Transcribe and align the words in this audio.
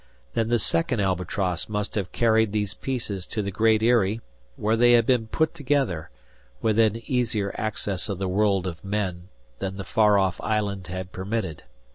Then 0.33 0.47
the 0.49 0.57
second 0.57 0.99
"Albatross" 0.99 1.69
must 1.69 1.93
have 1.93 2.11
carried 2.11 2.51
these 2.53 2.73
pieces 2.73 3.27
to 3.27 3.43
the 3.43 3.51
Great 3.51 3.83
Eyrie, 3.83 4.19
where 4.55 4.75
they 4.75 4.93
had 4.93 5.05
been 5.05 5.27
put 5.27 5.53
together, 5.53 6.09
within 6.59 7.03
easier 7.05 7.53
access 7.55 8.09
of 8.09 8.17
the 8.17 8.27
world 8.27 8.65
of 8.65 8.83
men 8.83 9.29
than 9.59 9.77
the 9.77 9.83
far 9.83 10.17
off 10.17 10.41
island 10.41 10.87
had 10.87 11.11
permitted. 11.11 11.65